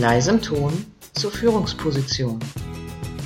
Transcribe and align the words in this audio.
leisem 0.00 0.40
Ton 0.40 0.86
zur 1.12 1.30
Führungsposition. 1.30 2.40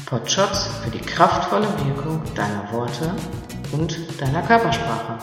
Potshots 0.06 0.67
für 0.83 0.90
die 0.90 0.99
kraftvolle 0.99 1.68
Wirkung 1.86 2.20
deiner 2.34 2.70
Worte 2.72 3.15
und 3.70 3.97
deiner 4.20 4.42
Körpersprache. 4.42 5.18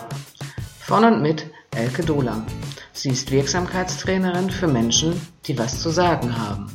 Von 0.79 1.03
und 1.03 1.22
mit 1.22 1.46
Elke 1.76 2.03
Dohler. 2.03 2.46
Sie 2.94 3.10
ist 3.10 3.31
Wirksamkeitstrainerin 3.31 4.49
für 4.49 4.67
Menschen, 4.67 5.19
die 5.46 5.58
was 5.58 5.81
zu 5.81 5.90
sagen 5.90 6.37
haben. 6.37 6.67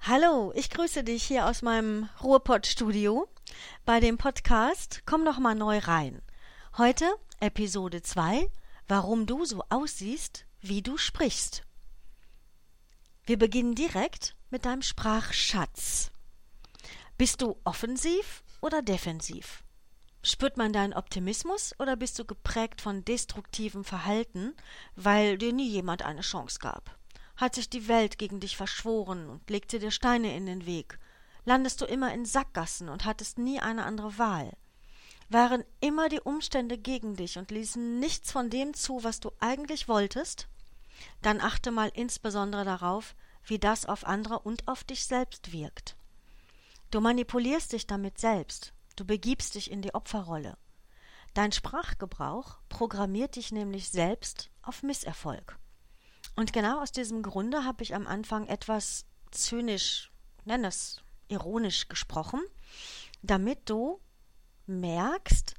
Hallo, 0.00 0.52
ich 0.54 0.70
grüße 0.70 1.04
dich 1.04 1.24
hier 1.24 1.46
aus 1.46 1.60
meinem 1.60 2.08
Ruhrpott-Studio 2.22 3.28
bei 3.84 4.00
dem 4.00 4.16
Podcast 4.16 5.02
Komm 5.04 5.24
noch 5.24 5.38
mal 5.38 5.54
neu 5.54 5.78
rein. 5.78 6.22
Heute 6.78 7.04
Episode 7.40 8.00
2 8.00 8.48
Warum 8.90 9.24
du 9.24 9.44
so 9.44 9.62
aussiehst, 9.68 10.46
wie 10.60 10.82
du 10.82 10.96
sprichst. 10.96 11.62
Wir 13.24 13.38
beginnen 13.38 13.76
direkt 13.76 14.34
mit 14.50 14.64
deinem 14.64 14.82
Sprachschatz. 14.82 16.10
Bist 17.16 17.40
du 17.40 17.56
offensiv 17.62 18.42
oder 18.60 18.82
defensiv? 18.82 19.62
Spürt 20.24 20.56
man 20.56 20.72
deinen 20.72 20.92
Optimismus 20.92 21.72
oder 21.78 21.94
bist 21.94 22.18
du 22.18 22.24
geprägt 22.24 22.80
von 22.80 23.04
destruktivem 23.04 23.84
Verhalten, 23.84 24.56
weil 24.96 25.38
dir 25.38 25.52
nie 25.52 25.70
jemand 25.70 26.02
eine 26.02 26.22
Chance 26.22 26.58
gab? 26.58 26.98
Hat 27.36 27.54
sich 27.54 27.70
die 27.70 27.86
Welt 27.86 28.18
gegen 28.18 28.40
dich 28.40 28.56
verschworen 28.56 29.30
und 29.30 29.48
legte 29.48 29.78
dir 29.78 29.92
Steine 29.92 30.34
in 30.34 30.46
den 30.46 30.66
Weg? 30.66 30.98
Landest 31.44 31.80
du 31.80 31.84
immer 31.84 32.12
in 32.12 32.24
Sackgassen 32.26 32.88
und 32.88 33.04
hattest 33.04 33.38
nie 33.38 33.60
eine 33.60 33.84
andere 33.84 34.18
Wahl? 34.18 34.50
Waren 35.30 35.64
immer 35.78 36.08
die 36.08 36.20
Umstände 36.20 36.76
gegen 36.76 37.14
dich 37.14 37.38
und 37.38 37.52
ließen 37.52 38.00
nichts 38.00 38.32
von 38.32 38.50
dem 38.50 38.74
zu, 38.74 39.04
was 39.04 39.20
du 39.20 39.30
eigentlich 39.38 39.86
wolltest? 39.86 40.48
Dann 41.22 41.40
achte 41.40 41.70
mal 41.70 41.90
insbesondere 41.94 42.64
darauf, 42.64 43.14
wie 43.44 43.60
das 43.60 43.86
auf 43.86 44.04
andere 44.04 44.40
und 44.40 44.66
auf 44.66 44.82
dich 44.82 45.06
selbst 45.06 45.52
wirkt. 45.52 45.96
Du 46.90 47.00
manipulierst 47.00 47.72
dich 47.72 47.86
damit 47.86 48.18
selbst, 48.18 48.72
du 48.96 49.04
begibst 49.04 49.54
dich 49.54 49.70
in 49.70 49.82
die 49.82 49.94
Opferrolle. 49.94 50.58
Dein 51.32 51.52
Sprachgebrauch 51.52 52.58
programmiert 52.68 53.36
dich 53.36 53.52
nämlich 53.52 53.88
selbst 53.90 54.50
auf 54.62 54.82
Misserfolg. 54.82 55.56
Und 56.34 56.52
genau 56.52 56.82
aus 56.82 56.90
diesem 56.90 57.22
Grunde 57.22 57.64
habe 57.64 57.84
ich 57.84 57.94
am 57.94 58.08
Anfang 58.08 58.48
etwas 58.48 59.06
zynisch, 59.30 60.10
nenn 60.44 60.64
es 60.64 61.02
ironisch 61.28 61.88
gesprochen, 61.88 62.40
damit 63.22 63.70
du 63.70 64.00
merkst, 64.70 65.54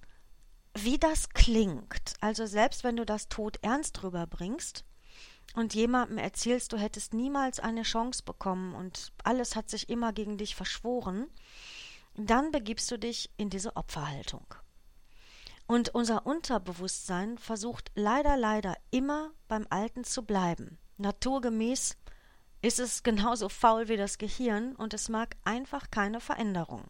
wie 0.74 0.98
das 0.98 1.30
klingt. 1.30 2.14
Also 2.22 2.46
selbst 2.46 2.84
wenn 2.84 2.96
du 2.96 3.06
das 3.06 3.28
Tod 3.28 3.60
ernst 3.62 4.02
rüberbringst 4.04 4.86
und 5.56 5.74
jemandem 5.74 6.18
erzählst, 6.18 6.72
du 6.72 6.78
hättest 6.78 7.14
niemals 7.14 7.60
eine 7.60 7.84
Chance 7.84 8.24
bekommen 8.24 8.74
und 8.74 9.12
alles 9.24 9.56
hat 9.56 9.70
sich 9.70 9.90
immer 9.90 10.14
gegen 10.14 10.38
dich 10.38 10.56
verschworen, 10.56 11.28
dann 12.16 12.52
begibst 12.52 12.90
du 12.92 12.98
dich 12.98 13.30
in 13.38 13.50
diese 13.50 13.76
Opferhaltung. 13.76 14.46
Und 15.68 15.90
unser 15.96 16.26
Unterbewusstsein 16.26 17.38
versucht 17.38 17.92
leider, 17.96 18.36
leider 18.36 18.76
immer 18.90 19.32
beim 19.48 19.66
Alten 19.70 20.04
zu 20.04 20.24
bleiben. 20.24 20.78
Naturgemäß 20.98 21.98
ist 22.62 22.80
es 22.80 23.04
genauso 23.04 23.50
faul 23.50 23.88
wie 23.88 23.98
das 23.98 24.18
Gehirn 24.18 24.76
und 24.76 24.94
es 24.94 25.10
mag 25.10 25.36
einfach 25.46 25.90
keine 25.90 26.20
Veränderung. 26.20 26.84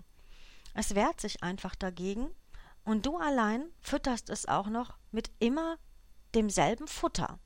Es 0.74 0.96
wehrt 0.96 1.20
sich 1.20 1.44
einfach 1.44 1.76
dagegen 1.76 2.30
und 2.84 3.06
du 3.06 3.18
allein 3.18 3.70
fütterst 3.82 4.30
es 4.30 4.48
auch 4.48 4.68
noch 4.68 4.98
mit 5.12 5.32
immer 5.40 5.78
demselben 6.34 6.88
Futter. 6.88 7.40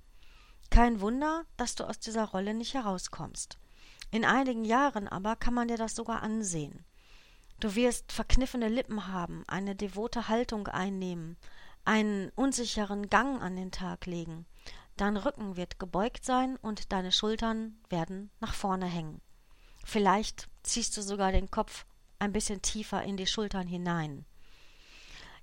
Kein 0.69 1.01
Wunder, 1.01 1.45
dass 1.57 1.75
du 1.75 1.83
aus 1.83 1.99
dieser 1.99 2.25
Rolle 2.25 2.53
nicht 2.53 2.73
herauskommst. 2.73 3.57
In 4.11 4.25
einigen 4.25 4.65
Jahren 4.65 5.07
aber 5.07 5.35
kann 5.35 5.53
man 5.53 5.67
dir 5.67 5.77
das 5.77 5.95
sogar 5.95 6.21
ansehen. 6.21 6.85
Du 7.59 7.75
wirst 7.75 8.11
verkniffene 8.11 8.67
Lippen 8.67 9.07
haben, 9.07 9.43
eine 9.47 9.75
devote 9.75 10.27
Haltung 10.27 10.67
einnehmen, 10.67 11.37
einen 11.85 12.29
unsicheren 12.35 13.09
Gang 13.09 13.41
an 13.41 13.55
den 13.55 13.71
Tag 13.71 14.05
legen. 14.05 14.45
Dein 14.97 15.17
Rücken 15.17 15.55
wird 15.55 15.79
gebeugt 15.79 16.25
sein 16.25 16.57
und 16.57 16.91
deine 16.91 17.11
Schultern 17.11 17.77
werden 17.89 18.31
nach 18.39 18.53
vorne 18.53 18.85
hängen. 18.85 19.21
Vielleicht 19.83 20.49
ziehst 20.63 20.97
du 20.97 21.01
sogar 21.01 21.31
den 21.31 21.51
Kopf 21.51 21.85
ein 22.19 22.31
bisschen 22.31 22.61
tiefer 22.61 23.03
in 23.03 23.17
die 23.17 23.27
Schultern 23.27 23.67
hinein. 23.67 24.25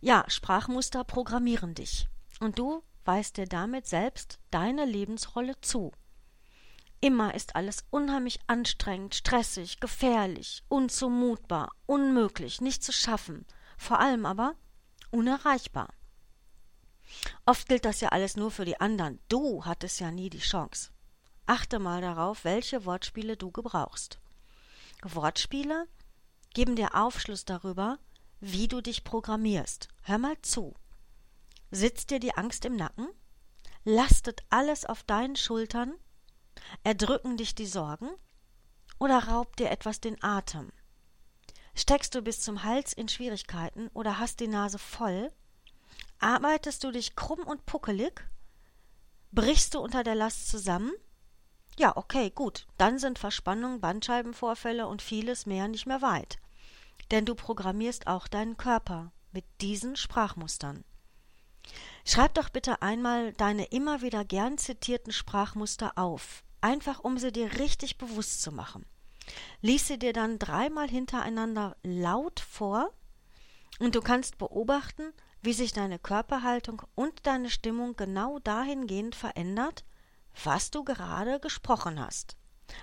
Ja, 0.00 0.24
Sprachmuster 0.28 1.04
programmieren 1.04 1.74
dich 1.74 2.08
und 2.40 2.58
du 2.58 2.82
weist 3.04 3.36
dir 3.36 3.46
damit 3.46 3.86
selbst 3.86 4.38
deine 4.50 4.84
Lebensrolle 4.84 5.60
zu. 5.60 5.92
Immer 7.00 7.34
ist 7.34 7.56
alles 7.56 7.84
unheimlich 7.90 8.38
anstrengend, 8.46 9.14
stressig, 9.14 9.80
gefährlich, 9.80 10.62
unzumutbar, 10.68 11.72
unmöglich, 11.86 12.60
nicht 12.60 12.84
zu 12.84 12.92
schaffen, 12.92 13.44
vor 13.76 13.98
allem 13.98 14.24
aber 14.24 14.54
unerreichbar. 15.10 15.88
Oft 17.44 17.68
gilt 17.68 17.84
das 17.84 18.00
ja 18.00 18.10
alles 18.10 18.36
nur 18.36 18.50
für 18.50 18.64
die 18.64 18.80
anderen. 18.80 19.18
Du 19.28 19.64
hattest 19.64 20.00
ja 20.00 20.10
nie 20.10 20.30
die 20.30 20.38
Chance. 20.38 20.90
Achte 21.46 21.78
mal 21.78 22.00
darauf, 22.00 22.44
welche 22.44 22.84
Wortspiele 22.84 23.36
du 23.36 23.50
gebrauchst. 23.50 24.20
Wortspiele 25.02 25.88
geben 26.54 26.76
dir 26.76 26.94
Aufschluss 26.94 27.44
darüber, 27.44 27.98
wie 28.40 28.68
du 28.68 28.80
dich 28.80 29.04
programmierst. 29.04 29.88
Hör 30.02 30.18
mal 30.18 30.36
zu. 30.42 30.74
Sitzt 31.70 32.10
dir 32.10 32.20
die 32.20 32.34
Angst 32.34 32.64
im 32.64 32.76
Nacken? 32.76 33.08
Lastet 33.84 34.42
alles 34.50 34.84
auf 34.84 35.02
deinen 35.02 35.36
Schultern? 35.36 35.94
Erdrücken 36.84 37.36
dich 37.36 37.54
die 37.54 37.66
Sorgen? 37.66 38.10
Oder 38.98 39.28
raubt 39.28 39.58
dir 39.58 39.70
etwas 39.70 40.00
den 40.00 40.22
Atem? 40.22 40.70
Steckst 41.74 42.14
du 42.14 42.22
bis 42.22 42.40
zum 42.40 42.64
Hals 42.64 42.92
in 42.92 43.08
Schwierigkeiten 43.08 43.88
oder 43.94 44.18
hast 44.18 44.40
die 44.40 44.48
Nase 44.48 44.78
voll? 44.78 45.32
Arbeitest 46.18 46.84
du 46.84 46.90
dich 46.90 47.16
krumm 47.16 47.40
und 47.40 47.64
puckelig? 47.64 48.28
Brichst 49.32 49.74
du 49.74 49.80
unter 49.80 50.04
der 50.04 50.14
Last 50.14 50.48
zusammen? 50.48 50.92
Ja, 51.78 51.96
okay, 51.96 52.30
gut. 52.30 52.66
Dann 52.76 52.98
sind 52.98 53.18
Verspannung, 53.18 53.80
Bandscheibenvorfälle 53.80 54.86
und 54.86 55.00
vieles 55.00 55.46
mehr 55.46 55.68
nicht 55.68 55.86
mehr 55.86 56.02
weit. 56.02 56.38
Denn 57.12 57.26
du 57.26 57.34
programmierst 57.34 58.06
auch 58.08 58.26
deinen 58.26 58.56
Körper 58.56 59.12
mit 59.32 59.44
diesen 59.60 59.96
Sprachmustern. 59.96 60.84
Schreib 62.04 62.34
doch 62.34 62.48
bitte 62.48 62.82
einmal 62.82 63.32
deine 63.34 63.66
immer 63.66 64.02
wieder 64.02 64.24
gern 64.24 64.58
zitierten 64.58 65.12
Sprachmuster 65.12 65.92
auf, 65.96 66.42
einfach 66.60 67.00
um 67.00 67.18
sie 67.18 67.30
dir 67.30 67.58
richtig 67.58 67.98
bewusst 67.98 68.42
zu 68.42 68.50
machen. 68.50 68.84
Lies 69.60 69.86
sie 69.86 69.98
dir 69.98 70.12
dann 70.12 70.38
dreimal 70.38 70.88
hintereinander 70.88 71.76
laut 71.82 72.40
vor 72.40 72.92
und 73.78 73.94
du 73.94 74.00
kannst 74.00 74.38
beobachten, 74.38 75.12
wie 75.42 75.52
sich 75.52 75.72
deine 75.72 75.98
Körperhaltung 75.98 76.82
und 76.94 77.26
deine 77.26 77.50
Stimmung 77.50 77.94
genau 77.94 78.38
dahingehend 78.40 79.14
verändert, 79.14 79.84
was 80.42 80.70
du 80.70 80.82
gerade 80.82 81.40
gesprochen 81.40 82.00
hast. 82.00 82.36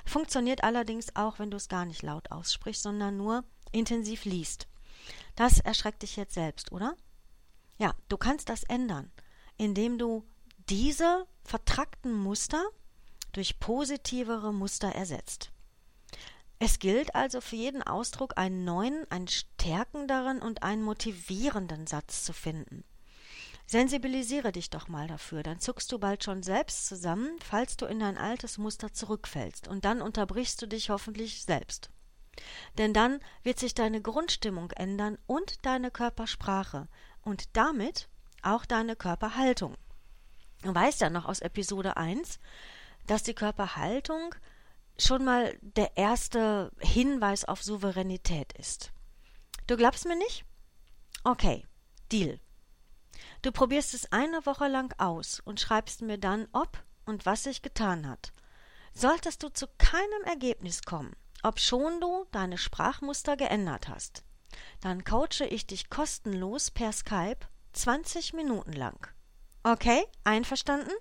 Funktioniert 0.05 0.63
allerdings 0.63 1.15
auch, 1.15 1.39
wenn 1.39 1.51
du 1.51 1.57
es 1.57 1.67
gar 1.67 1.85
nicht 1.85 2.03
laut 2.03 2.31
aussprichst, 2.31 2.83
sondern 2.83 3.17
nur 3.17 3.43
intensiv 3.71 4.25
liest. 4.25 4.67
Das 5.35 5.59
erschreckt 5.59 6.01
dich 6.01 6.15
jetzt 6.15 6.33
selbst, 6.33 6.71
oder? 6.71 6.95
Ja, 7.77 7.95
du 8.09 8.17
kannst 8.17 8.49
das 8.49 8.63
ändern, 8.63 9.11
indem 9.57 9.97
du 9.97 10.25
diese 10.69 11.25
vertrackten 11.43 12.13
Muster 12.13 12.63
durch 13.31 13.59
positivere 13.59 14.53
Muster 14.53 14.89
ersetzt. 14.89 15.51
Es 16.59 16.79
gilt 16.79 17.15
also 17.15 17.39
für 17.39 17.55
jeden 17.55 17.83
Ausdruck 17.83 18.37
einen 18.37 18.65
neuen, 18.65 19.09
einen 19.09 19.29
stärkenderen 19.29 20.41
und 20.41 20.61
einen 20.61 20.83
motivierenden 20.83 21.87
Satz 21.87 22.25
zu 22.25 22.33
finden. 22.33 22.83
Sensibilisiere 23.65 24.51
dich 24.51 24.69
doch 24.69 24.87
mal 24.87 25.07
dafür, 25.07 25.43
dann 25.43 25.59
zuckst 25.59 25.91
du 25.91 25.99
bald 25.99 26.23
schon 26.23 26.43
selbst 26.43 26.87
zusammen, 26.87 27.37
falls 27.39 27.77
du 27.77 27.85
in 27.85 27.99
dein 27.99 28.17
altes 28.17 28.57
Muster 28.57 28.91
zurückfällst, 28.91 29.67
und 29.67 29.85
dann 29.85 30.01
unterbrichst 30.01 30.61
du 30.61 30.65
dich 30.65 30.89
hoffentlich 30.89 31.43
selbst. 31.43 31.91
Denn 32.77 32.93
dann 32.93 33.19
wird 33.43 33.59
sich 33.59 33.73
deine 33.73 34.01
Grundstimmung 34.01 34.71
ändern 34.71 35.17
und 35.27 35.65
deine 35.65 35.91
Körpersprache 35.91 36.87
und 37.21 37.55
damit 37.55 38.09
auch 38.41 38.65
deine 38.65 38.95
Körperhaltung. 38.95 39.75
Du 40.61 40.73
weißt 40.73 41.01
ja 41.01 41.09
noch 41.09 41.25
aus 41.25 41.39
Episode 41.39 41.97
1, 41.97 42.39
dass 43.07 43.23
die 43.23 43.33
Körperhaltung 43.33 44.35
schon 44.97 45.23
mal 45.23 45.57
der 45.61 45.97
erste 45.97 46.71
Hinweis 46.79 47.45
auf 47.45 47.63
Souveränität 47.63 48.53
ist. 48.53 48.91
Du 49.67 49.77
glaubst 49.77 50.05
mir 50.05 50.17
nicht? 50.17 50.45
Okay, 51.23 51.65
Deal. 52.11 52.39
Du 53.41 53.51
probierst 53.51 53.93
es 53.93 54.11
eine 54.11 54.45
Woche 54.45 54.67
lang 54.67 54.93
aus 54.97 55.39
und 55.39 55.59
schreibst 55.59 56.01
mir 56.01 56.17
dann, 56.17 56.47
ob 56.51 56.83
und 57.05 57.25
was 57.25 57.43
sich 57.43 57.61
getan 57.61 58.07
hat. 58.07 58.33
Solltest 58.93 59.43
du 59.43 59.49
zu 59.49 59.67
keinem 59.77 60.23
Ergebnis 60.25 60.81
kommen, 60.83 61.15
ob 61.43 61.59
schon 61.59 62.01
du 62.01 62.25
deine 62.31 62.57
Sprachmuster 62.57 63.37
geändert 63.37 63.87
hast, 63.87 64.23
dann 64.81 65.03
coache 65.03 65.45
ich 65.49 65.67
dich 65.67 65.89
kostenlos 65.89 66.71
per 66.71 66.91
Skype 66.91 67.39
20 67.73 68.33
Minuten 68.33 68.73
lang. 68.73 69.07
Okay, 69.63 70.05
einverstanden? 70.23 70.91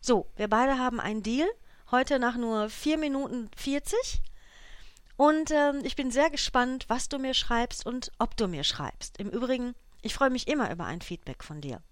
So, 0.00 0.30
wir 0.36 0.48
beide 0.48 0.78
haben 0.78 1.00
einen 1.00 1.22
Deal. 1.22 1.48
Heute 1.90 2.18
nach 2.18 2.36
nur 2.36 2.70
4 2.70 2.98
Minuten 2.98 3.50
40. 3.56 4.22
Und 5.16 5.50
ähm, 5.50 5.82
ich 5.84 5.94
bin 5.94 6.10
sehr 6.10 6.30
gespannt, 6.30 6.86
was 6.88 7.08
du 7.08 7.18
mir 7.18 7.34
schreibst 7.34 7.86
und 7.86 8.10
ob 8.18 8.36
du 8.36 8.48
mir 8.48 8.64
schreibst. 8.64 9.18
Im 9.18 9.28
Übrigen, 9.28 9.74
ich 10.00 10.14
freue 10.14 10.30
mich 10.30 10.48
immer 10.48 10.70
über 10.72 10.84
ein 10.84 11.02
Feedback 11.02 11.44
von 11.44 11.60
dir. 11.60 11.82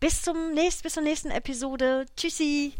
Bis 0.00 0.22
zum 0.22 0.52
nächsten, 0.54 0.82
bis 0.82 0.94
zur 0.94 1.02
nächsten 1.02 1.30
Episode. 1.30 2.06
Tschüssi. 2.16 2.74